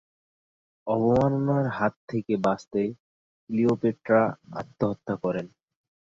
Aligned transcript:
অবমাননার 0.87 1.65
হাত 1.77 1.93
থেকে 2.09 2.33
বাঁচতে 2.37 2.81
ক্লিওপেট্রা 3.49 4.21
আত্মহত্যা 4.53 5.15
করেন। 5.23 5.47